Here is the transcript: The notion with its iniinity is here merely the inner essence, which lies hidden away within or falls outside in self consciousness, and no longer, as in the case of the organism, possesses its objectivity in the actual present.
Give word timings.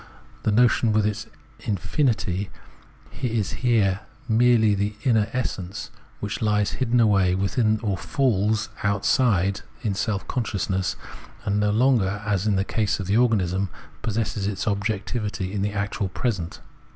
The 0.41 0.51
notion 0.51 0.91
with 0.93 1.05
its 1.05 1.27
iniinity 1.59 2.49
is 3.21 3.51
here 3.51 3.99
merely 4.27 4.73
the 4.73 4.95
inner 5.03 5.27
essence, 5.31 5.91
which 6.19 6.41
lies 6.41 6.71
hidden 6.71 6.99
away 6.99 7.35
within 7.35 7.79
or 7.83 7.99
falls 7.99 8.69
outside 8.83 9.61
in 9.83 9.93
self 9.93 10.27
consciousness, 10.27 10.95
and 11.45 11.59
no 11.59 11.69
longer, 11.69 12.19
as 12.25 12.47
in 12.47 12.55
the 12.55 12.65
case 12.65 12.99
of 12.99 13.05
the 13.05 13.17
organism, 13.17 13.69
possesses 14.01 14.47
its 14.47 14.67
objectivity 14.67 15.53
in 15.53 15.61
the 15.61 15.73
actual 15.73 16.09
present. 16.09 16.61